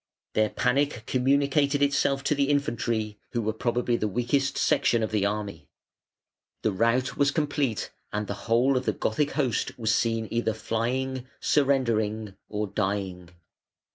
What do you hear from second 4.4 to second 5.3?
section of the